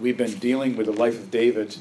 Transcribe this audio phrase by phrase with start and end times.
[0.00, 1.76] we've been dealing with the life of David.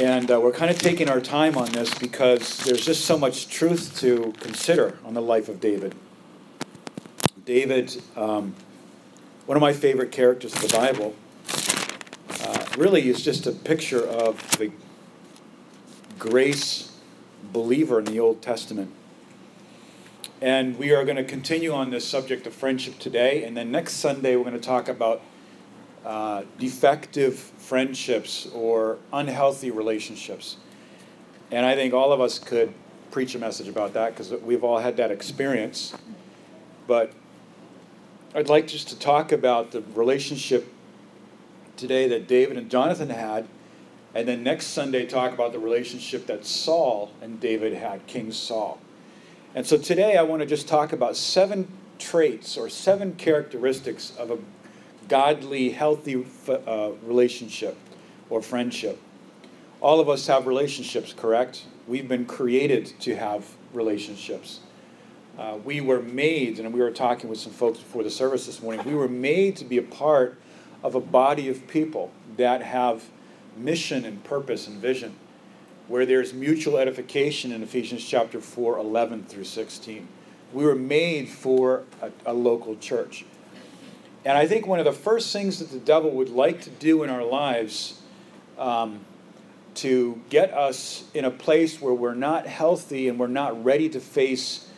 [0.00, 3.48] And uh, we're kind of taking our time on this because there's just so much
[3.48, 5.94] truth to consider on the life of David.
[7.44, 8.54] David, um,
[9.46, 11.14] one of my favorite characters of the Bible,
[12.44, 14.70] uh, really is just a picture of the
[16.18, 16.92] grace
[17.52, 18.92] believer in the Old Testament.
[20.40, 23.42] And we are going to continue on this subject of friendship today.
[23.42, 25.22] And then next Sunday, we're going to talk about
[26.08, 30.56] uh, defective friendships or unhealthy relationships.
[31.50, 32.72] And I think all of us could
[33.10, 35.94] preach a message about that because we've all had that experience.
[36.86, 37.12] But
[38.34, 40.72] I'd like just to talk about the relationship
[41.76, 43.46] today that David and Jonathan had,
[44.14, 48.80] and then next Sunday talk about the relationship that Saul and David had, King Saul.
[49.54, 54.30] And so today I want to just talk about seven traits or seven characteristics of
[54.30, 54.38] a
[55.08, 57.76] godly, healthy uh, relationship
[58.30, 59.00] or friendship.
[59.80, 61.64] All of us have relationships, correct?
[61.86, 64.60] We've been created to have relationships.
[65.38, 68.60] Uh, we were made, and we were talking with some folks before the service this
[68.60, 70.38] morning, we were made to be a part
[70.82, 73.04] of a body of people that have
[73.56, 75.14] mission and purpose and vision
[75.88, 80.06] where there's mutual edification in Ephesians chapter 4, 11 through 16.
[80.52, 83.24] We were made for a, a, local church.
[84.24, 87.02] And I think one of the first things that the devil would like to do
[87.02, 88.00] in our lives
[88.58, 89.00] um,
[89.76, 94.00] to get us in a place where we're not healthy and we're not ready to
[94.00, 94.68] face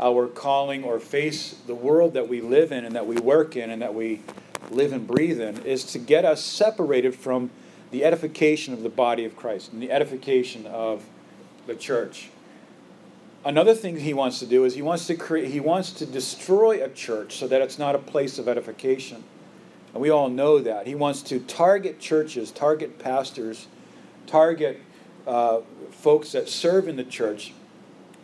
[0.00, 3.70] our calling or face the world that we live in and that we work in
[3.70, 4.20] and that we
[4.70, 7.50] live and breathe in is to get us separated from
[7.90, 11.04] the edification of the body of Christ and the edification of
[11.66, 12.30] the church.
[13.46, 16.82] Another thing he wants to do is he wants to create he wants to destroy
[16.82, 19.22] a church so that it's not a place of edification.
[19.94, 20.88] And we all know that.
[20.88, 23.68] He wants to target churches, target pastors,
[24.26, 24.82] target
[25.28, 25.60] uh,
[25.92, 27.52] folks that serve in the church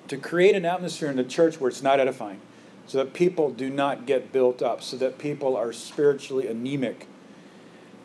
[0.09, 2.41] to create an atmosphere in the church where it's not edifying,
[2.89, 7.07] so that people do not get built up, so that people are spiritually anemic,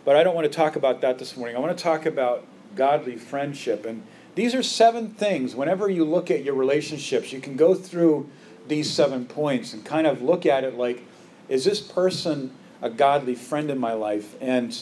[0.06, 1.56] but I don't want to talk about that this morning.
[1.56, 2.46] I want to talk about
[2.76, 3.88] godly friendship.
[3.88, 4.04] And
[4.38, 5.56] these are seven things.
[5.56, 8.30] Whenever you look at your relationships, you can go through
[8.68, 11.04] these seven points and kind of look at it like,
[11.50, 14.36] is this person a godly friend in my life?
[14.40, 14.80] And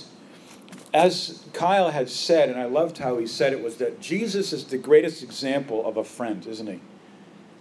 [0.94, 4.66] as Kyle had said, and I loved how he said it, was that Jesus is
[4.66, 6.82] the greatest example of a friend, isn't he?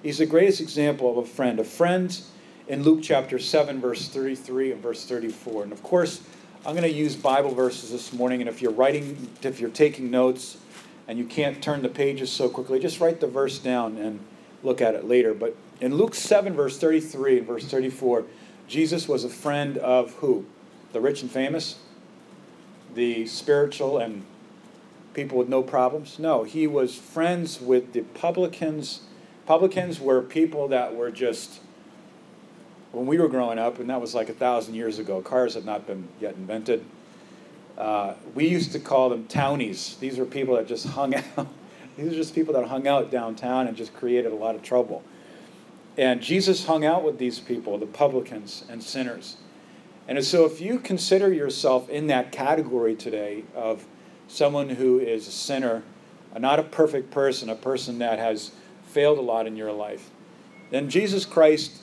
[0.03, 1.61] He's the greatest example of a friend.
[1.61, 2.21] A friend
[2.66, 5.62] in Luke chapter 7, verse 33 and verse 34.
[5.62, 6.22] And of course,
[6.66, 10.11] I'm going to use Bible verses this morning, and if you're writing, if you're taking
[10.11, 10.56] notes,
[11.07, 14.21] and you can't turn the pages so quickly, just write the verse down and
[14.63, 15.35] look at it later.
[15.35, 18.25] But in Luke 7, verse 33 and verse 34,
[18.67, 20.47] Jesus was a friend of who?
[20.93, 21.77] The rich and famous?
[22.95, 24.25] The spiritual and
[25.13, 26.19] people with no problems?
[26.19, 29.03] No, he was friends with the publicans.
[29.47, 31.61] Publicans were people that were just
[32.95, 35.65] when we were growing up, and that was like a thousand years ago, cars had
[35.65, 36.85] not been yet invented.
[37.77, 39.97] Uh, we used to call them townies.
[40.01, 41.49] These were people that just hung out.
[41.97, 45.03] These are just people that hung out downtown and just created a lot of trouble.
[45.97, 49.37] And Jesus hung out with these people, the publicans and sinners.
[50.09, 53.87] And so, if you consider yourself in that category today of
[54.29, 55.83] someone who is a sinner,
[56.39, 58.51] not a perfect person, a person that has
[58.87, 60.11] failed a lot in your life,
[60.71, 61.81] then Jesus Christ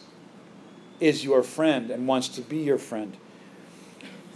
[1.00, 3.18] is your friend and wants to be your friend.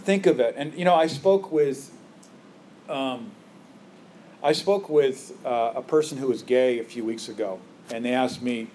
[0.06, 0.54] Think of it.
[0.56, 1.90] And you know, I spoke with
[2.88, 3.32] um,
[4.40, 7.58] I spoke with uh, a person who was gay a few weeks ago,
[7.90, 8.68] and they asked me,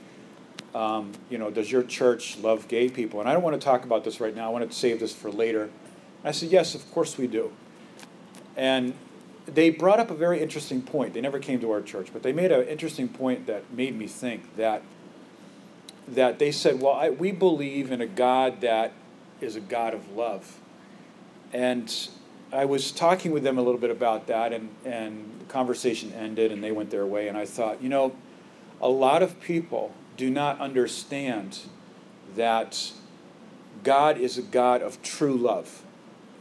[0.76, 3.22] um, you know, does your church love gay people?
[3.22, 4.48] And I don't want to talk about this right now.
[4.48, 5.70] I want to save this for later.
[6.26, 7.54] I said, yes, of course we do.
[8.58, 8.94] And
[9.46, 11.14] they brought up a very interesting point.
[11.14, 14.08] They never came to our church, but they made an interesting point that made me
[14.08, 14.82] think that
[16.10, 18.92] that they said, well, I, we believe in a God that
[19.40, 20.58] is a God of love.
[21.54, 22.10] And
[22.52, 26.52] I was talking with them a little bit about that, and, and the conversation ended,
[26.52, 27.28] and they went their way.
[27.28, 28.16] And I thought, you know,
[28.82, 31.60] a lot of people do not understand
[32.36, 32.92] that
[33.84, 35.84] God is a God of true love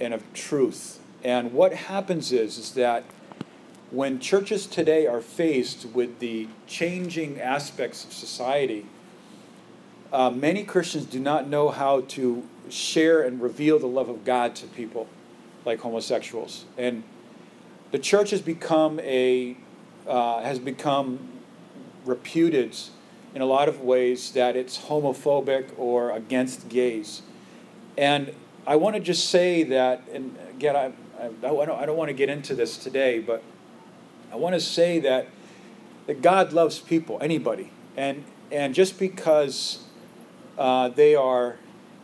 [0.00, 1.00] and of truth.
[1.22, 3.04] And what happens is, is that
[3.90, 8.86] when churches today are faced with the changing aspects of society,
[10.12, 14.54] uh, many Christians do not know how to share and reveal the love of God
[14.56, 15.08] to people
[15.64, 16.64] like homosexuals.
[16.76, 17.02] And
[17.90, 19.56] the church has become a
[20.06, 21.28] uh, has become
[22.04, 22.76] reputed
[23.34, 27.22] in a lot of ways that it's homophobic or against gays.
[27.96, 28.34] And
[28.66, 32.08] I want to just say that, and again, I, I, I don't, I don't want
[32.08, 33.42] to get into this today, but
[34.32, 35.28] I want to say that,
[36.06, 37.70] that God loves people, anybody.
[37.96, 39.84] And, and just because
[40.60, 41.56] uh, they are,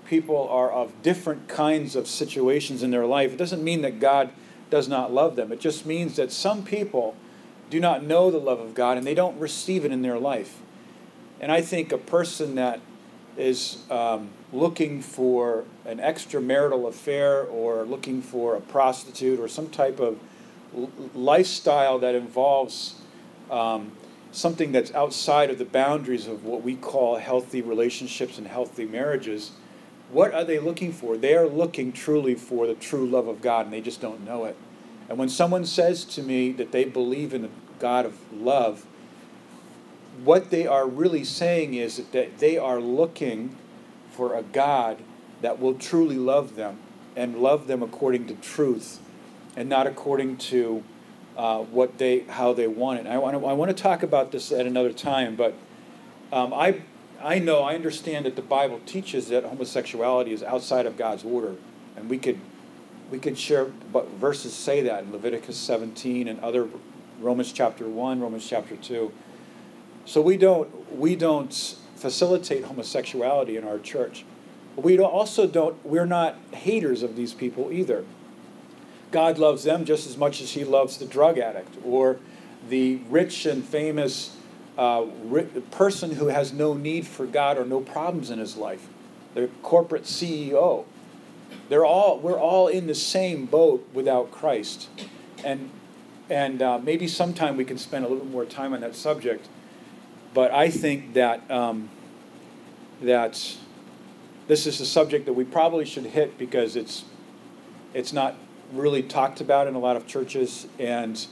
[0.06, 4.30] people are of different kinds of situations in their life, it doesn't mean that God
[4.70, 5.52] does not love them.
[5.52, 7.14] It just means that some people
[7.68, 10.60] do not know the love of God and they don't receive it in their life.
[11.38, 12.80] And I think a person that
[13.36, 20.00] is um, looking for an extramarital affair or looking for a prostitute or some type
[20.00, 20.18] of
[21.14, 22.94] lifestyle that involves
[23.50, 23.92] um,
[24.36, 29.52] something that's outside of the boundaries of what we call healthy relationships and healthy marriages,
[30.10, 31.16] what are they looking for?
[31.16, 34.44] They are looking truly for the true love of God and they just don't know
[34.44, 34.54] it.
[35.08, 38.84] And when someone says to me that they believe in the God of love,
[40.22, 43.56] what they are really saying is that they are looking
[44.10, 44.98] for a God
[45.40, 46.78] that will truly love them
[47.16, 49.00] and love them according to truth
[49.56, 50.84] and not according to
[51.36, 53.06] uh, what they how they want it.
[53.06, 55.54] I want to, I want to talk about this at another time, but
[56.32, 56.82] um, I
[57.22, 61.56] I know I understand that the Bible teaches that homosexuality is outside of God's order,
[61.96, 62.40] and we could
[63.10, 66.68] we could share but verses say that in Leviticus 17 and other
[67.20, 69.12] Romans chapter 1, Romans chapter 2.
[70.04, 74.24] So we don't we don't facilitate homosexuality in our church.
[74.76, 78.04] We also don't we're not haters of these people either.
[79.10, 82.18] God loves them just as much as he loves the drug addict or
[82.68, 84.36] the rich and famous
[84.76, 85.06] uh,
[85.70, 88.88] person who has no need for God or no problems in his life,
[89.34, 90.84] the corporate CEO.
[91.68, 94.88] They're all, we're all in the same boat without Christ.
[95.44, 95.70] And,
[96.28, 99.48] and uh, maybe sometime we can spend a little more time on that subject.
[100.34, 101.88] But I think that, um,
[103.00, 103.56] that
[104.48, 107.04] this is a subject that we probably should hit because it's,
[107.94, 108.36] it's not
[108.72, 110.66] really talked about in a lot of churches.
[110.78, 111.26] And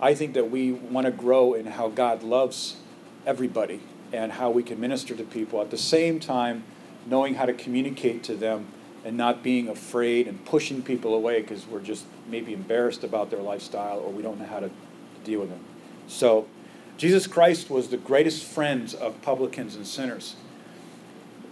[0.00, 2.76] I think that we want to grow in how God loves
[3.24, 3.80] everybody
[4.12, 6.64] and how we can minister to people at the same time
[7.06, 8.66] knowing how to communicate to them
[9.04, 13.40] and not being afraid and pushing people away because we're just maybe embarrassed about their
[13.40, 14.70] lifestyle or we don't know how to
[15.24, 15.64] deal with them.
[16.08, 16.46] So,
[16.96, 20.34] Jesus Christ was the greatest friend of publicans and sinners.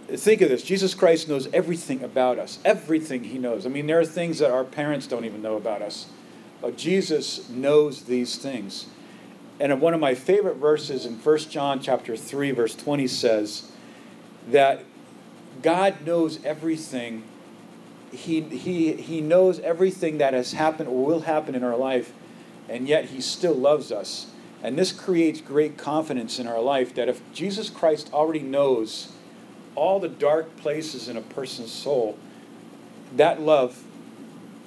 [0.07, 3.65] Think of this Jesus Christ knows everything about us, everything he knows.
[3.65, 6.07] I mean, there are things that our parents don't even know about us,
[6.61, 8.85] but Jesus knows these things.
[9.59, 13.71] And one of my favorite verses in 1 John chapter 3 verse 20 says
[14.49, 14.83] that
[15.61, 17.23] God knows everything.
[18.11, 22.13] He, he, he knows everything that has happened or will happen in our life,
[22.69, 24.27] and yet he still loves us.
[24.61, 29.11] And this creates great confidence in our life that if Jesus Christ already knows
[29.75, 32.17] all the dark places in a person's soul,
[33.15, 33.83] that love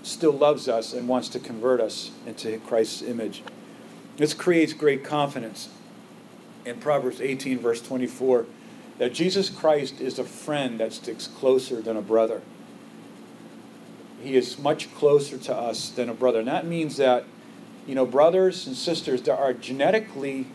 [0.02, 3.42] still loves us and wants to convert us into Christ's image.
[4.16, 5.68] This creates great confidence
[6.64, 8.46] in Proverbs 18, verse 24,
[8.98, 12.42] that Jesus Christ is a friend that sticks closer than a brother.
[14.22, 16.40] He is much closer to us than a brother.
[16.40, 17.24] And that means that,
[17.86, 20.48] you know, brothers and sisters that are genetically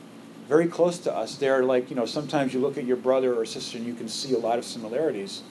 [0.47, 1.35] very close to us.
[1.35, 4.07] They're like, you know, sometimes you look at your brother or sister and you can
[4.07, 5.41] see a lot of similarities.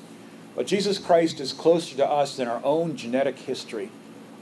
[0.55, 3.91] But Jesus Christ is closer to us than our own genetic history,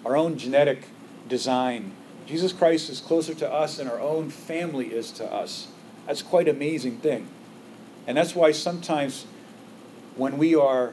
[0.05, 0.85] our own genetic
[1.29, 1.93] design.
[2.27, 5.69] Jesus Christ is closer to us than our own family is to us.
[6.07, 7.29] That's quite an amazing thing.
[8.07, 9.27] And that's why sometimes
[10.17, 10.93] when we are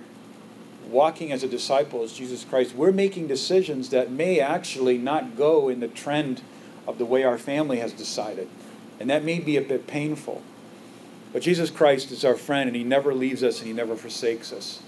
[0.88, 5.68] walking as a disciple of Jesus Christ, we're making decisions that may actually not go
[5.70, 6.42] in the trend
[6.88, 8.48] of the way our family has decided.
[9.00, 10.42] And that may be a bit painful.
[11.34, 14.52] But Jesus Christ is our friend, and He never leaves us and He never forsakes
[14.52, 14.82] us.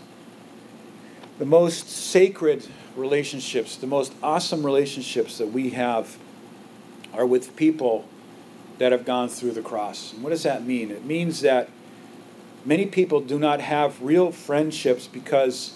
[1.38, 6.18] The most sacred relationships, the most awesome relationships that we have
[7.14, 8.06] are with people
[8.78, 10.14] that have gone through the cross.
[10.14, 10.92] And what does that mean?
[10.92, 11.70] It means that
[12.66, 15.76] many people do not have real friendships because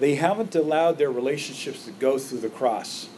[0.00, 3.08] they haven't allowed their relationships to go through the cross.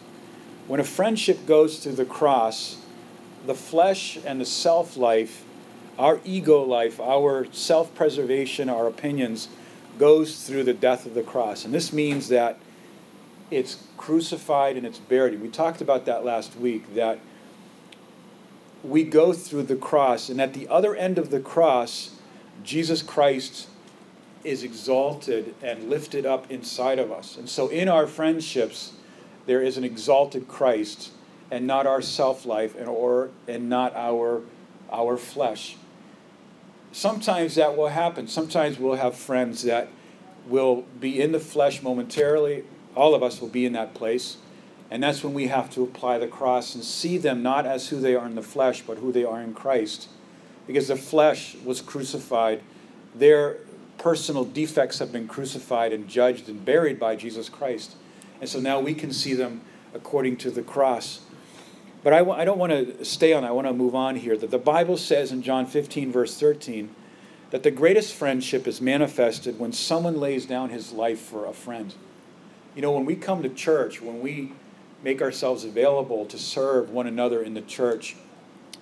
[0.66, 2.76] When a friendship goes through the cross,
[3.46, 5.44] the flesh and the self life,
[5.99, 9.49] our ego life, our self preservation, our opinions,
[9.99, 11.64] goes through the death of the cross.
[11.64, 12.58] And this means that
[13.50, 15.40] it's crucified and it's buried.
[15.40, 17.18] We talked about that last week, that
[18.82, 22.16] we go through the cross, and at the other end of the cross,
[22.64, 23.68] Jesus Christ
[24.44, 27.37] is exalted and lifted up inside of us.
[27.37, 28.92] And so in our friendships,
[29.46, 31.11] there is an exalted Christ
[31.52, 34.42] and not our self life and or and not our
[34.90, 35.76] our flesh.
[36.90, 38.26] Sometimes that will happen.
[38.26, 39.88] Sometimes we'll have friends that
[40.49, 42.64] will be in the flesh momentarily.
[42.97, 44.38] All of us will be in that place.
[44.90, 48.00] And that's when we have to apply the cross and see them not as who
[48.00, 50.09] they are in the flesh, but who they are in Christ.
[50.66, 52.61] Because the flesh was crucified.
[53.14, 53.59] Their
[53.97, 57.97] personal defects have been crucified and judged and buried by Jesus Christ.
[58.40, 59.62] And so now we can see them
[59.94, 61.21] according to the cross.
[62.02, 64.37] But I w- I don't want to stay on, I want to move on here.
[64.37, 66.94] That the Bible says in John 15, verse 13,
[67.50, 71.94] that the greatest friendship is manifested when someone lays down his life for a friend.
[72.75, 74.52] You know, when we come to church, when we
[75.02, 78.16] make ourselves available to serve one another in the church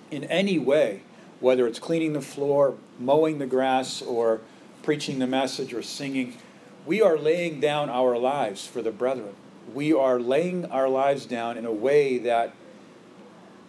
[0.09, 1.01] in any way,
[1.39, 4.41] whether it's cleaning the floor, mowing the grass, or
[4.83, 6.37] preaching the message, or singing,
[6.85, 9.33] we are laying down our lives for the brethren.
[9.73, 12.53] We are laying our lives down in a way that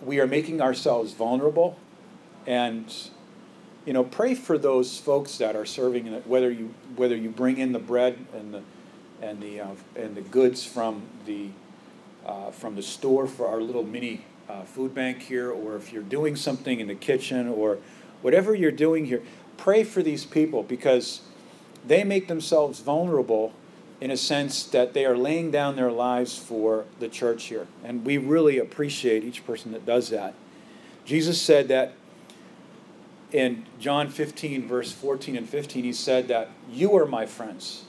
[0.05, 1.79] we are making ourselves vulnerable
[2.47, 3.11] and
[3.87, 7.73] you know pray for those folks that are serving whether you whether you bring in
[7.73, 8.63] the bread and the
[9.23, 11.49] and the uh, and the goods from the
[12.27, 16.03] uh, from the store for our little mini uh, food bank here, or if you're
[16.03, 17.79] doing something in the kitchen, or
[18.21, 19.23] whatever you're doing here,
[19.57, 21.23] pray for these people because
[21.87, 23.53] they make themselves vulnerable
[24.03, 27.67] in a sense that they are laying down their lives for the church here.
[27.85, 30.35] And we really appreciate each person that does that.
[31.05, 31.95] Jesus said that
[33.31, 37.85] in John 15, verse 14 and 15, he said that you are my friends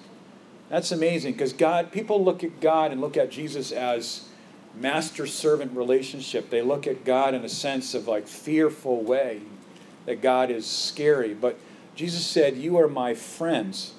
[0.73, 4.27] that's amazing because God, people look at God and look at Jesus as
[4.73, 6.49] master servant relationship.
[6.49, 9.41] They look at God in a sense of like fearful way,
[10.07, 11.35] that God is scary.
[11.35, 11.59] But
[11.93, 13.93] Jesus said, "You are my friends,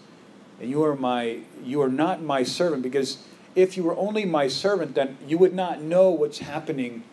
[0.61, 3.19] and you are my you are not my servant because
[3.55, 7.05] if you were only my servant, then you would not know what's happening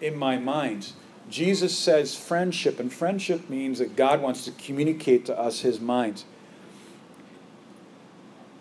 [0.00, 0.92] in my mind."
[1.28, 6.24] Jesus says friendship, and friendship means that God wants to communicate to us his mind.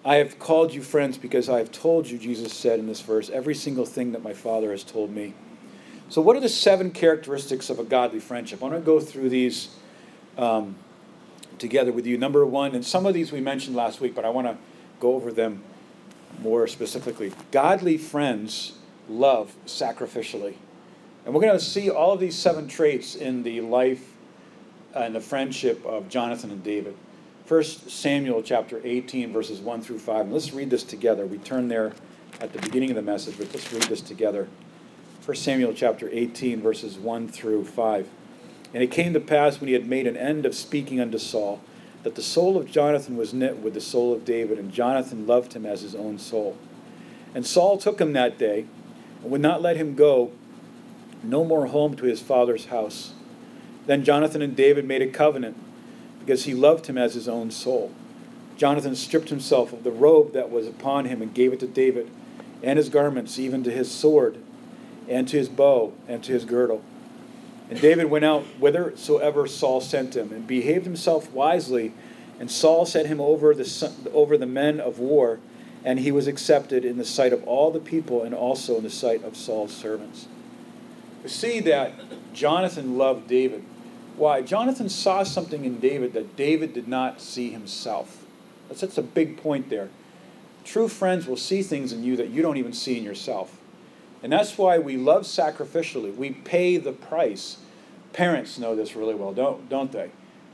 [0.06, 3.30] I have called you friends because I have told you, Jesus said in this verse,
[3.30, 5.34] every single thing that my Father has told me.
[6.10, 8.62] So, what are the seven characteristics of a godly friendship?
[8.62, 9.70] I want to go through these
[10.38, 10.76] um,
[11.60, 12.18] together with you.
[12.18, 14.58] Number one, and some of these we mentioned last week, but I want to
[15.00, 15.64] go over them
[16.42, 17.34] more specifically.
[17.52, 18.74] Godly friends
[19.08, 20.56] love sacrificially.
[21.26, 24.14] And we're going to see all of these seven traits in the life
[24.94, 26.96] and the friendship of Jonathan and David.
[27.48, 30.22] 1 Samuel chapter 18, verses 1 through 5.
[30.22, 31.26] And let's read this together.
[31.26, 31.94] We turn there
[32.40, 34.48] at the beginning of the message, but let's read this together.
[35.26, 38.08] 1 Samuel chapter 18, verses 1 through 5.
[38.74, 41.62] And it came to pass when he had made an end of speaking unto Saul,
[42.04, 45.54] that the soul of Jonathan was knit with the soul of David, and Jonathan loved
[45.54, 46.58] him as his own soul.
[47.34, 48.66] And Saul took him that day,
[49.22, 50.32] and would not let him go
[51.24, 53.14] no more home to his father's house.
[53.86, 55.58] Then Jonathan and David made a covenant
[56.20, 57.92] because he loved him as his own soul.
[58.56, 62.10] Jonathan stripped himself of the robe that was upon him and gave it to David,
[62.62, 64.38] and his garments, even to his sword,
[65.08, 66.84] and to his bow, and to his girdle.
[67.70, 71.94] And David went out whithersoever Saul sent him, and behaved himself wisely.
[72.40, 75.40] And Saul set him over the, over the men of war,
[75.86, 78.90] and he was accepted in the sight of all the people, and also in the
[78.90, 80.28] sight of Saul's servants.
[81.22, 81.94] We see that
[82.34, 83.64] Jonathan loved David.
[84.16, 84.42] Why?
[84.42, 88.26] Jonathan saw something in David that David did not see himself.
[88.68, 89.90] That's, that's a big point there.
[90.64, 93.59] True friends will see things in you that you don't even see in yourself.
[94.22, 96.16] And that's why we love sacrificially.
[96.16, 97.58] We pay the price.
[98.14, 100.12] Parents know this really well, don't, don't they?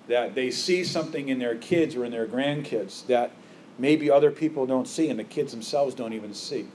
[0.07, 3.31] That they see something in their kids or in their grandkids that
[3.79, 6.67] maybe other people don't see and the kids themselves don't even see.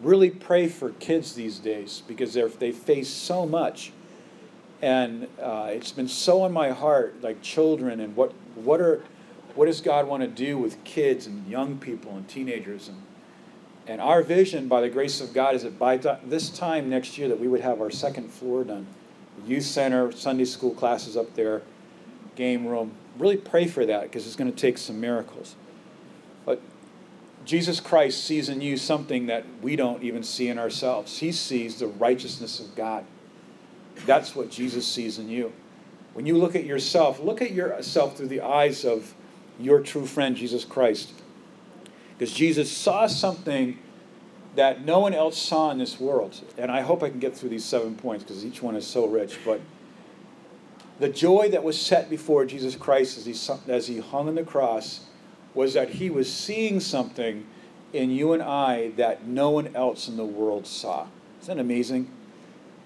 [0.00, 3.92] Really pray for kids these days because they face so much
[4.84, 9.02] and uh, it's been so on my heart, like children, and what what are
[9.54, 13.00] what does God want to do with kids and young people and teenagers and
[13.86, 17.28] and our vision, by the grace of God, is that by this time next year
[17.28, 18.86] that we would have our second floor done,
[19.46, 21.62] youth center, Sunday school classes up there,
[22.34, 22.92] game room.
[23.18, 25.54] Really pray for that because it's going to take some miracles.
[26.46, 26.60] But
[27.44, 31.18] Jesus Christ sees in you something that we don't even see in ourselves.
[31.18, 33.04] He sees the righteousness of God.
[34.06, 35.52] That's what Jesus sees in you.
[36.14, 39.14] When you look at yourself, look at yourself through the eyes of
[39.58, 41.12] your true friend, Jesus Christ.
[42.16, 43.78] Because Jesus saw something
[44.56, 46.40] that no one else saw in this world.
[46.56, 49.06] And I hope I can get through these seven points because each one is so
[49.06, 49.38] rich.
[49.44, 49.60] But
[51.00, 54.44] the joy that was set before Jesus Christ as he, as he hung on the
[54.44, 55.00] cross
[55.54, 57.46] was that he was seeing something
[57.92, 61.06] in you and I that no one else in the world saw.
[61.40, 62.10] Isn't that amazing?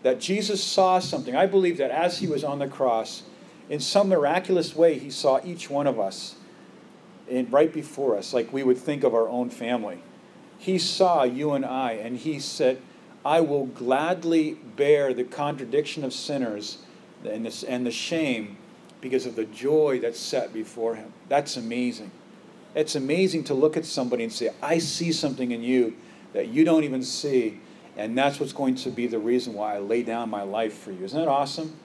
[0.02, 1.35] that Jesus saw something.
[1.35, 3.23] I believe that as he was on the cross,
[3.68, 6.37] in some miraculous way, he saw each one of us
[7.28, 10.02] in, right before us, like we would think of our own family.
[10.58, 12.80] He saw you and I, and he said,
[13.25, 16.78] I will gladly bear the contradiction of sinners
[17.25, 18.56] and the, and the shame
[19.00, 21.12] because of the joy that's set before him.
[21.28, 22.11] That's amazing.
[22.75, 25.97] It's amazing to look at somebody and say, I see something in you
[26.32, 27.61] that you don't even see,
[27.97, 30.92] and that's what's going to be the reason why I lay down my life for
[30.92, 31.04] you.
[31.04, 31.76] Isn't that awesome?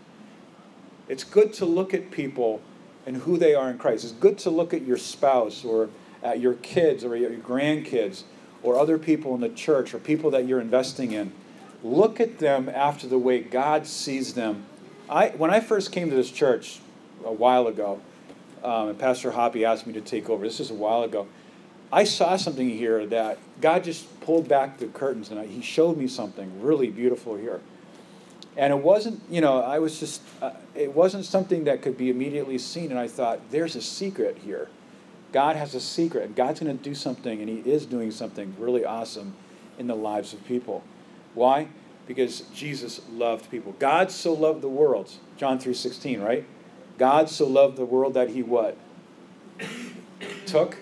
[1.08, 2.62] It's good to look at people
[3.06, 4.04] and who they are in Christ.
[4.04, 5.90] It's good to look at your spouse or
[6.22, 8.24] at your kids or your grandkids
[8.62, 11.34] or other people in the church or people that you're investing in.
[11.84, 14.66] Look at them after the way God sees them.
[15.10, 16.80] I, when I first came to this church
[17.26, 18.00] a while ago,
[18.64, 21.28] um, and Pastor Hoppy asked me to take over, this is a while ago,
[21.92, 25.98] I saw something here that God just pulled back the curtains and I, He showed
[25.98, 27.60] me something really beautiful here
[28.56, 32.10] and it wasn't you know i was just uh, it wasn't something that could be
[32.10, 34.70] immediately seen and i thought there's a secret here.
[35.32, 38.56] God has a secret and god's going to do something and he is doing something
[38.60, 39.34] really awesome
[39.80, 40.84] in the lives of people.
[41.34, 41.70] Why?
[42.08, 43.76] Because jesus loved people.
[43.80, 46.46] God so loved the world john 3.16 right?
[47.00, 48.78] God so loved the world that he what?
[50.46, 50.78] Took?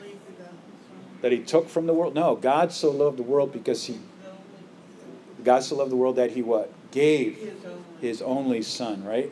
[1.21, 2.13] That he took from the world?
[2.13, 3.99] No god so loved the world because he
[5.45, 7.53] god so loved the world that he what gave
[7.99, 9.31] his only son, right?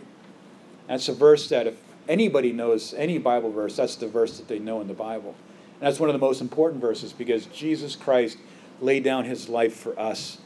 [0.87, 4.59] That's a verse that if anybody knows any Bible verse, that's the verse that they
[4.59, 5.35] know in the Bible.
[5.79, 8.37] And that's one of the most important verses because Jesus Christ
[8.81, 10.39] laid down his life for us.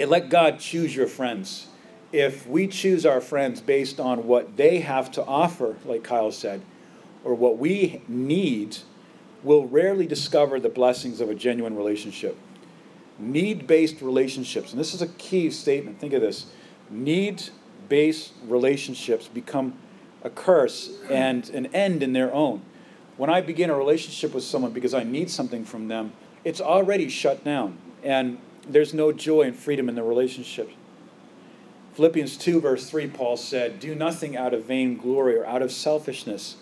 [0.00, 1.68] And let God choose your friends.
[2.10, 6.62] If we choose our friends based on what they have to offer, like Kyle said,
[7.24, 8.78] or what we need,
[9.42, 12.36] we'll rarely discover the blessings of a genuine relationship
[13.22, 16.46] need based relationships, and this is a key statement, think of this
[16.90, 17.42] need
[17.88, 19.74] based relationships become
[20.22, 22.62] a curse and an end in their own.
[23.16, 26.12] When I begin a relationship with someone because I need something from them,
[26.44, 28.38] it's already shut down, and
[28.68, 30.70] there's no joy and freedom in the relationship.
[31.94, 35.70] Philippians 2, verse 3, Paul said, Do nothing out of vain glory or out of
[35.70, 36.56] selfishness.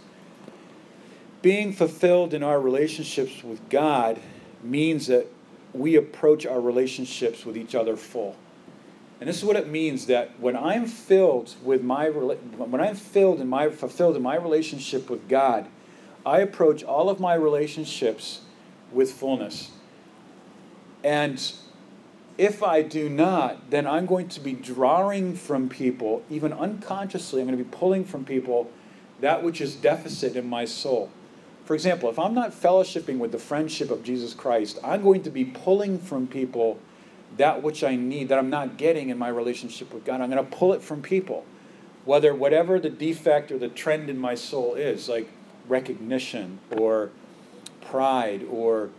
[1.41, 4.21] Being fulfilled in our relationships with God
[4.63, 5.29] means that
[5.73, 8.37] we approach our relationships with each other full.
[9.21, 13.41] And this is what it means that when I'm filled with my when I'm filled
[13.41, 15.67] in my fulfilled in my relationship with God,
[16.25, 18.41] I approach all of my relationships
[18.93, 19.71] with fullness.
[21.05, 21.53] And
[22.39, 27.47] if I do not, then I'm going to be drawing from people, even unconsciously, I'm
[27.47, 28.71] going to be pulling from people
[29.21, 31.11] that which is deficit in my soul.
[31.71, 35.31] For example, if I'm not fellowshipping with the friendship of Jesus Christ, I'm going to
[35.31, 36.81] be pulling from people
[37.37, 40.21] that which I need that I'm not getting in my relationship with God.
[40.21, 41.45] I'm going to pull it from people.
[42.05, 45.29] Whether whatever the defect or the trend in my soul is, like
[45.69, 47.13] recognition or
[47.81, 48.91] pride or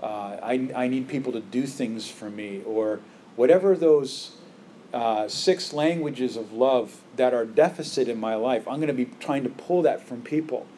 [0.00, 3.00] uh, I, I need people to do things for me or
[3.34, 4.36] whatever those
[4.94, 9.06] uh, six languages of love that are deficit in my life, I'm going to be
[9.18, 10.68] trying to pull that from people.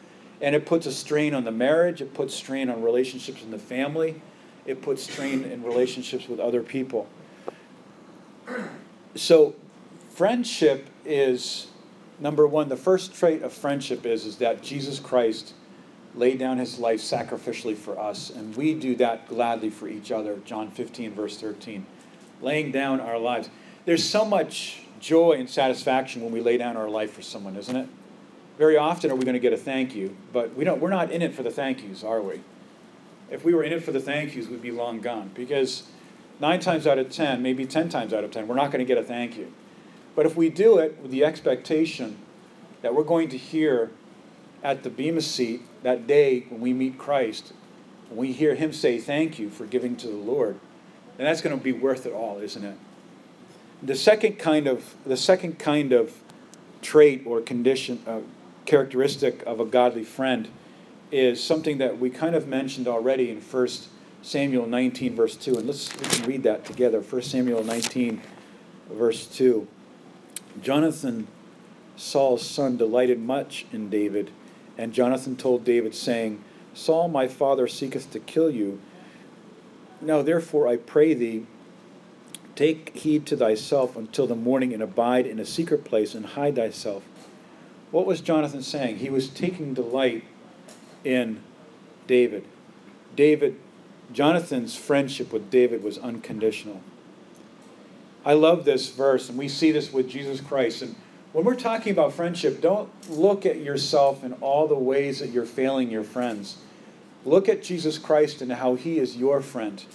[0.43, 3.57] And it puts a strain on the marriage, it puts strain on relationships in the
[3.57, 4.21] family,
[4.65, 7.07] it puts strain in relationships with other people.
[9.15, 9.55] So,
[10.11, 11.67] friendship is
[12.19, 15.53] number one, the first trait of friendship is, is that Jesus Christ
[16.13, 20.39] laid down his life sacrificially for us, and we do that gladly for each other.
[20.43, 21.85] John 15, verse 13.
[22.41, 23.49] Laying down our lives.
[23.85, 27.77] There's so much joy and satisfaction when we lay down our life for someone, isn't
[27.77, 27.87] it?
[28.57, 31.11] Very often are we going to get a thank you, but we don't, we're not
[31.11, 32.41] in it for the thank yous, are we?
[33.31, 35.83] If we were in it for the thank yous, we'd be long gone because
[36.39, 38.85] nine times out of ten, maybe ten times out of ten, we're not going to
[38.85, 39.51] get a thank you.
[40.15, 42.17] But if we do it with the expectation
[42.83, 43.91] that we're going to hear
[44.63, 47.53] at the Bema seat that day when we meet Christ,
[48.09, 50.59] when we hear Him say thank you for giving to the Lord,
[51.17, 52.77] then that's going to be worth it all, isn't it?
[53.81, 56.13] The second kind of the second kind of
[56.81, 58.19] trait or condition, uh,
[58.65, 60.47] characteristic of a godly friend
[61.11, 63.67] is something that we kind of mentioned already in 1
[64.21, 65.57] Samuel 19, verse 2.
[65.57, 67.01] And let's we can read that together.
[67.01, 68.21] 1 Samuel 19,
[68.89, 69.67] verse 2.
[70.61, 71.27] Jonathan,
[71.95, 74.31] Saul's son, delighted much in David,
[74.77, 78.81] and Jonathan told David, saying, Saul, my father, seeketh to kill you.
[80.01, 81.45] Now, therefore, I pray thee,
[82.55, 86.55] take heed to thyself until the morning, and abide in a secret place, and hide
[86.55, 87.03] thyself.
[87.93, 88.97] What was Jonathan saying?
[88.97, 90.23] He was taking delight
[91.03, 91.43] in
[92.07, 92.43] David.
[93.15, 93.55] David,
[94.11, 96.81] Jonathan's friendship with David was unconditional.
[98.25, 100.81] I love this verse, and we see this with Jesus Christ.
[100.81, 100.95] And
[101.33, 105.45] when we're talking about friendship, don't look at yourself in all the ways that you're
[105.45, 106.57] failing your friends.
[107.25, 109.85] Look at Jesus Christ and how he is your friend.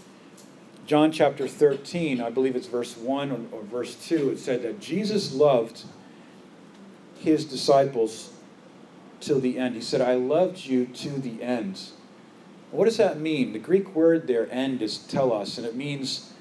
[0.87, 4.79] John chapter 13, I believe it's verse 1 or, or verse 2, it said that
[4.79, 5.83] Jesus loved
[7.29, 8.33] his disciples
[9.21, 9.75] till the end.
[9.75, 11.81] He said, I loved you to the end.
[12.71, 13.53] What does that mean?
[13.53, 16.33] The Greek word there, end, is telos, and it means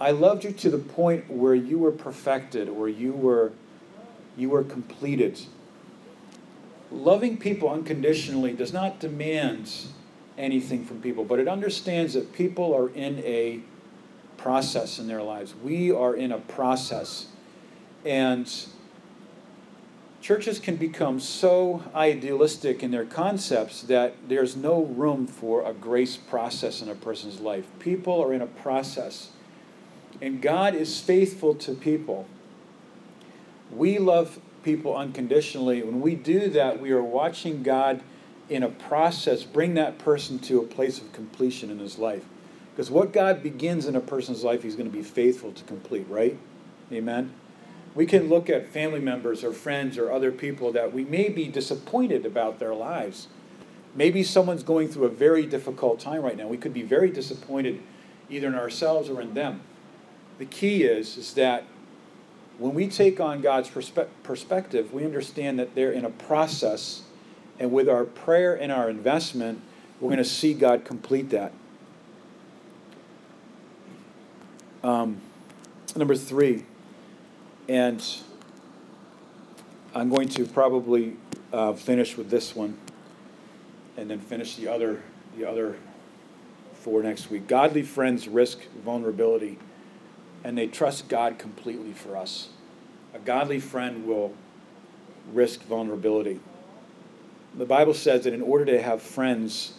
[0.00, 3.52] I loved you to the point where you were perfected, or you were
[4.36, 5.40] you were completed.
[6.90, 9.70] Loving people unconditionally does not demand
[10.38, 13.60] anything from people, but it understands that people are in a
[14.38, 15.54] process in their lives.
[15.54, 17.26] We are in a process.
[18.04, 18.50] And
[20.20, 26.16] churches can become so idealistic in their concepts that there's no room for a grace
[26.16, 27.66] process in a person's life.
[27.78, 29.30] People are in a process.
[30.20, 32.26] And God is faithful to people.
[33.70, 35.82] We love people unconditionally.
[35.82, 38.02] When we do that, we are watching God
[38.50, 42.24] in a process bring that person to a place of completion in his life.
[42.72, 46.06] Because what God begins in a person's life, he's going to be faithful to complete,
[46.08, 46.36] right?
[46.92, 47.32] Amen?
[47.94, 51.48] We can look at family members or friends or other people that we may be
[51.48, 53.26] disappointed about their lives.
[53.94, 56.46] Maybe someone's going through a very difficult time right now.
[56.46, 57.82] We could be very disappointed
[58.28, 59.62] either in ourselves or in them.
[60.38, 61.64] The key is, is that
[62.58, 67.02] when we take on God's perspe- perspective, we understand that they're in a process,
[67.58, 69.60] and with our prayer and our investment,
[69.98, 71.52] we're going to see God complete that.
[74.84, 75.20] Um,
[75.96, 76.64] number three,
[77.70, 78.04] and
[79.94, 81.16] I'm going to probably
[81.52, 82.76] uh, finish with this one,
[83.96, 85.00] and then finish the other
[85.38, 85.76] the other
[86.74, 87.46] four next week.
[87.46, 89.56] Godly friends risk vulnerability,
[90.42, 92.48] and they trust God completely for us.
[93.14, 94.34] A godly friend will
[95.32, 96.40] risk vulnerability.
[97.54, 99.74] The Bible says that in order to have friends,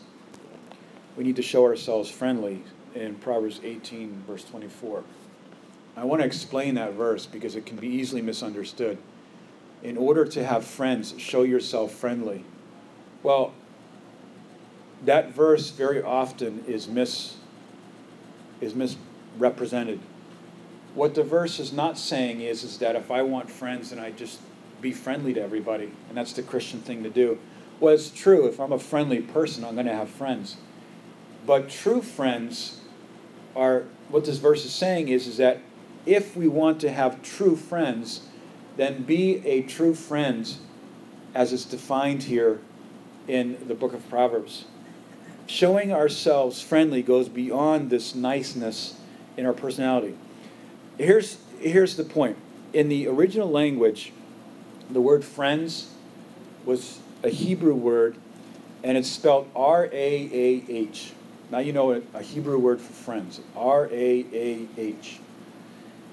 [1.17, 2.63] we need to show ourselves friendly
[2.95, 5.04] in Proverbs 18, verse 24.
[5.95, 8.97] I want to explain that verse because it can be easily misunderstood.
[9.84, 12.45] In order to have friends, show yourself friendly.
[13.23, 13.54] Well,
[15.06, 17.36] that verse very often is mis
[18.62, 19.99] is misrepresented.
[20.93, 24.12] What the verse is not saying is, is that if I want friends, then I
[24.12, 24.39] just
[24.82, 27.39] be friendly to everybody, and that's the Christian thing to do.
[27.80, 28.45] Well, it's true.
[28.45, 30.58] If I'm a friendly person, I'm going to have friends.
[31.45, 32.82] But true friends
[33.56, 35.62] are what this verse is saying is, is that
[36.05, 38.21] if we want to have true friends,
[38.77, 40.55] then be a true friend
[41.33, 42.59] as it's defined here
[43.27, 44.65] in the book of Proverbs.
[45.47, 48.95] Showing ourselves friendly goes beyond this niceness
[49.37, 50.15] in our personality.
[50.97, 52.37] Here's, here's the point.
[52.73, 54.13] In the original language,
[54.89, 55.89] the word friends
[56.65, 58.15] was a Hebrew word,
[58.83, 61.13] and it's spelled R A A H.
[61.49, 65.19] Now you know a Hebrew word for friends, R A A H.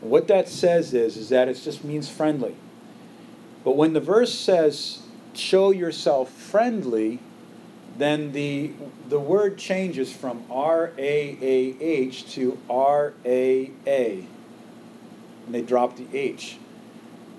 [0.01, 2.55] What that says is, is that it just means friendly.
[3.65, 5.01] But when the verse says,
[5.35, 7.19] show yourself friendly,
[7.97, 8.73] then the,
[9.09, 14.27] the word changes from R A A H to R A A.
[15.47, 16.59] And they drop the H.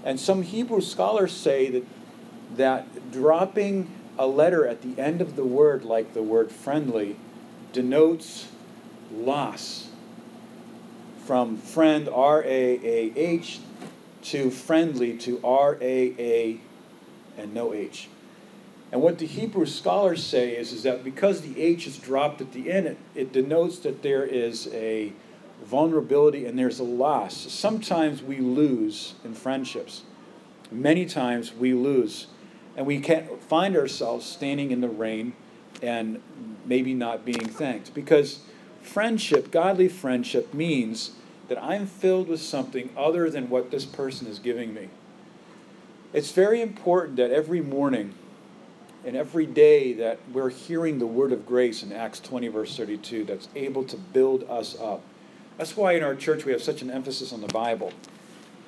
[0.04, 1.84] And some Hebrew scholars say that,
[2.58, 7.16] that dropping a letter at the end of the word, like the word friendly,
[7.72, 8.50] denotes
[9.14, 9.89] loss
[11.30, 13.60] from friend R A A H
[14.24, 16.60] to friendly to R A A
[17.38, 18.08] and no H.
[18.92, 22.52] And what the Hebrew scholars say is, is that because the H is dropped at
[22.52, 25.14] the end, it, it denotes that there is a
[25.64, 27.38] vulnerability and there's a loss.
[27.38, 30.02] Sometimes we lose in friendships.
[30.72, 32.26] Many times we lose.
[32.76, 35.34] And we can't find ourselves standing in the rain
[35.84, 36.24] and
[36.66, 37.94] maybe not being thanked.
[37.94, 38.40] Because
[38.82, 41.12] friendship, godly friendship, means
[41.50, 44.90] that I'm filled with something other than what this person is giving me.
[46.14, 48.14] It's very important that every morning
[49.06, 53.26] and every day that we're hearing the word of grace in Acts 20, verse 32,
[53.26, 55.02] that's able to build us up.
[55.58, 57.92] That's why in our church we have such an emphasis on the Bible.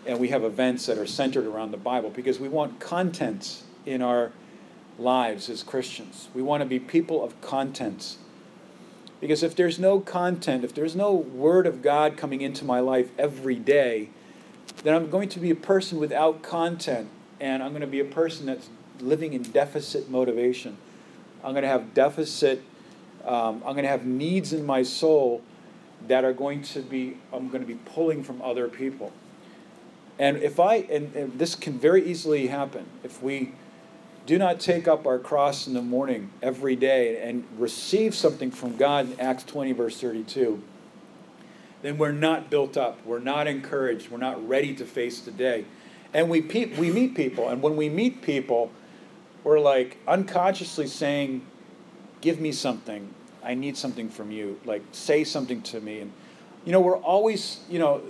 [0.05, 4.01] And we have events that are centered around the Bible because we want content in
[4.01, 4.31] our
[4.97, 6.29] lives as Christians.
[6.33, 8.17] We want to be people of content.
[9.21, 13.11] Because if there's no content, if there's no Word of God coming into my life
[13.17, 14.09] every day,
[14.83, 17.07] then I'm going to be a person without content.
[17.39, 20.77] And I'm going to be a person that's living in deficit motivation.
[21.43, 22.63] I'm going to have deficit,
[23.25, 25.41] um, I'm going to have needs in my soul
[26.07, 29.11] that are going to be, I'm going to be pulling from other people.
[30.19, 33.53] And if I, and, and this can very easily happen, if we
[34.25, 38.77] do not take up our cross in the morning every day and receive something from
[38.77, 40.61] God in Acts 20, verse 32,
[41.81, 43.03] then we're not built up.
[43.05, 44.09] We're not encouraged.
[44.11, 45.65] We're not ready to face the day.
[46.13, 48.71] And we, pe- we meet people, and when we meet people,
[49.43, 51.45] we're like unconsciously saying,
[52.19, 53.11] Give me something.
[53.43, 54.59] I need something from you.
[54.63, 56.01] Like, say something to me.
[56.01, 56.11] And,
[56.65, 58.03] you know, we're always, you know,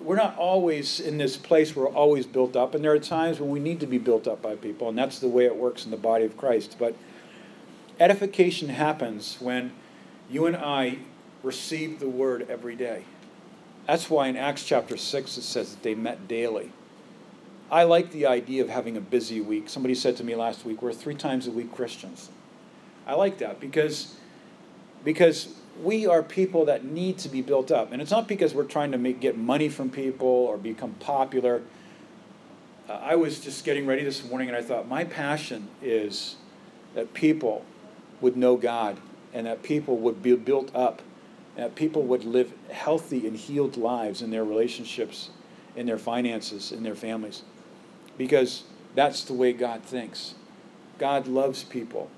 [0.00, 2.74] we're not always in this place where we're always built up.
[2.74, 5.18] And there are times when we need to be built up by people, and that's
[5.18, 6.76] the way it works in the body of Christ.
[6.78, 6.96] But
[7.98, 9.72] edification happens when
[10.30, 10.98] you and I
[11.42, 13.04] receive the word every day.
[13.86, 16.72] That's why in Acts chapter 6 it says that they met daily.
[17.70, 19.68] I like the idea of having a busy week.
[19.68, 22.30] Somebody said to me last week, we're three times a week Christians.
[23.06, 24.16] I like that because,
[25.04, 27.92] because we are people that need to be built up.
[27.92, 31.62] And it's not because we're trying to make, get money from people or become popular.
[32.88, 36.36] Uh, I was just getting ready this morning and I thought, my passion is
[36.94, 37.64] that people
[38.20, 38.98] would know God
[39.32, 41.02] and that people would be built up
[41.56, 45.30] and that people would live healthy and healed lives in their relationships,
[45.76, 47.42] in their finances, in their families
[48.20, 50.34] because that's the way God thinks.
[50.98, 52.10] God loves people.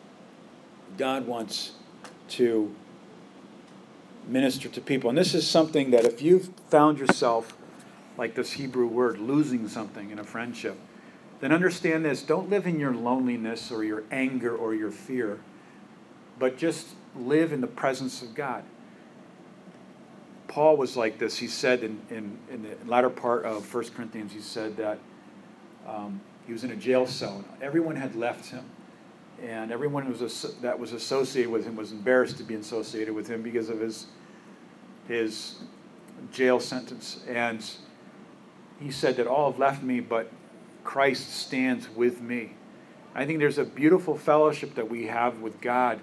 [0.98, 1.74] God wants
[2.30, 2.74] to
[4.26, 5.08] minister to people.
[5.08, 7.56] And this is something that if you've found yourself,
[8.16, 10.78] like this Hebrew word, losing something in a friendship,
[11.40, 12.22] then understand this.
[12.22, 15.40] Don't live in your loneliness or your anger or your fear,
[16.38, 18.64] but just live in the presence of God.
[20.46, 21.38] Paul was like this.
[21.38, 24.98] He said in, in, in the latter part of 1 Corinthians, he said that
[25.88, 27.44] um, he was in a jail cell.
[27.60, 28.64] Everyone had left him,
[29.42, 33.42] and everyone was that was associated with him was embarrassed to be associated with him
[33.42, 34.06] because of his
[35.08, 35.56] his
[36.30, 37.20] jail sentence.
[37.28, 37.64] And
[38.80, 40.30] he said that all have left me, but
[40.84, 42.54] Christ stands with me.
[43.14, 46.00] I think there's a beautiful fellowship that we have with God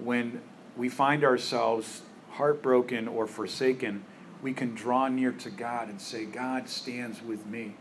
[0.00, 0.40] when
[0.76, 4.04] we find ourselves heartbroken or forsaken.
[4.40, 7.76] We can draw near to God and say, God stands with me.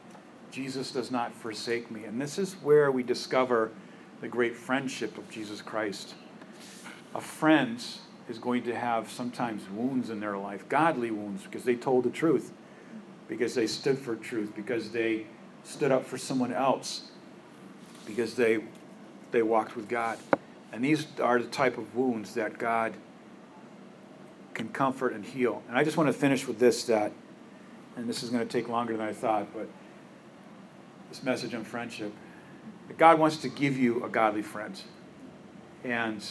[0.51, 2.03] Jesus does not forsake me.
[2.03, 3.71] And this is where we discover
[4.21, 6.13] the great friendship of Jesus Christ.
[7.13, 7.83] A friend
[8.29, 12.09] is going to have sometimes wounds in their life, godly wounds, because they told the
[12.09, 12.51] truth,
[13.27, 15.25] because they stood for truth, because they
[15.63, 17.09] stood up for someone else,
[18.05, 18.63] because they
[19.31, 20.19] they walked with God.
[20.73, 22.93] And these are the type of wounds that God
[24.53, 25.63] can comfort and heal.
[25.67, 27.11] And I just want to finish with this that
[27.95, 29.67] and this is going to take longer than I thought, but
[31.09, 32.13] this message on friendship.
[32.97, 34.79] God wants to give you a godly friend.
[35.83, 36.25] And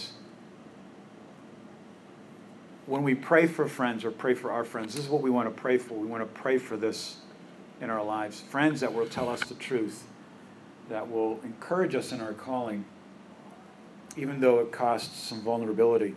[2.87, 5.55] when we pray for friends or pray for our friends, this is what we want
[5.55, 5.95] to pray for.
[5.95, 7.19] We want to pray for this
[7.81, 8.41] in our lives.
[8.41, 10.05] Friends that will tell us the truth,
[10.89, 12.85] that will encourage us in our calling,
[14.17, 16.17] even though it costs some vulnerability.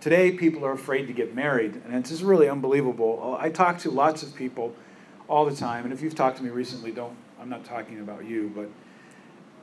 [0.00, 3.18] Today, people are afraid to get married, and it's just really unbelievable.
[3.20, 4.74] Oh, I talk to lots of people
[5.28, 8.24] all the time, and if you've talked to me recently, don't I'm not talking about
[8.24, 8.68] you, but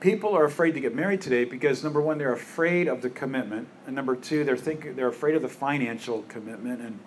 [0.03, 3.69] people are afraid to get married today because number one, they're afraid of the commitment,
[3.87, 6.99] and number two, they're thinking they're afraid of the financial commitment, and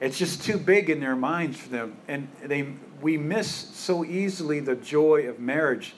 [0.00, 1.98] it's just too big in their minds for them.
[2.08, 5.94] And they we miss so easily the joy of marriage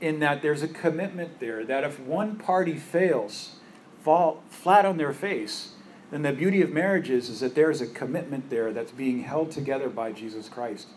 [0.00, 3.56] in that there's a commitment there that if one party fails,
[4.02, 5.72] fall flat on their face,
[6.10, 9.50] then the beauty of marriage is, is that there's a commitment there that's being held
[9.50, 10.88] together by Jesus Christ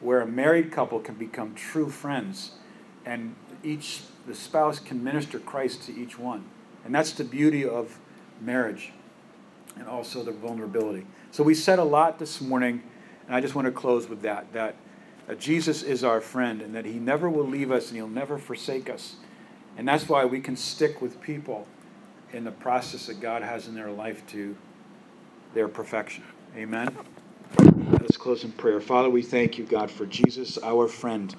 [0.00, 2.52] where a married couple can become true friends
[3.08, 3.34] and
[3.68, 6.44] each the spouse can minister Christ to each one.
[6.84, 7.98] And that's the beauty of
[8.40, 8.92] marriage
[9.76, 11.06] and also the vulnerability.
[11.30, 12.82] So we said a lot this morning,
[13.26, 14.76] and I just want to close with that that
[15.28, 18.38] uh, Jesus is our friend and that he never will leave us and he'll never
[18.38, 19.16] forsake us.
[19.76, 21.66] And that's why we can stick with people
[22.32, 24.56] in the process that God has in their life to
[25.54, 26.24] their perfection.
[26.56, 26.96] Amen.
[27.92, 28.80] Let's close in prayer.
[28.80, 31.34] Father, we thank you, God, for Jesus, our friend.